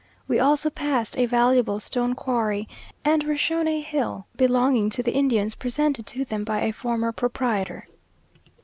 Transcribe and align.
We 0.27 0.39
also 0.39 0.71
passed 0.71 1.15
a 1.19 1.27
valuable 1.27 1.79
stone 1.79 2.15
quarry; 2.15 2.67
and 3.05 3.23
were 3.23 3.37
shown 3.37 3.67
a 3.67 3.79
hill 3.81 4.25
belonging 4.35 4.89
to 4.89 5.03
the 5.03 5.13
Indians, 5.13 5.53
presented 5.53 6.07
to 6.07 6.25
them 6.25 6.43
by 6.43 6.61
a 6.61 6.71
former 6.73 7.11
proprietor. 7.11 7.85